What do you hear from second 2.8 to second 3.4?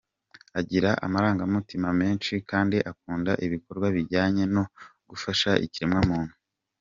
akunda